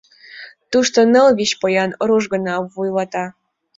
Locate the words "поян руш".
1.61-2.23